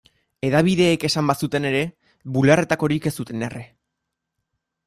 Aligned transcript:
Hedabideek 0.47 1.05
esan 1.09 1.29
bazuten 1.33 1.69
ere, 1.71 1.83
bularretakorik 2.39 3.09
ez 3.11 3.15
zuten 3.21 3.49
erre. 3.51 3.63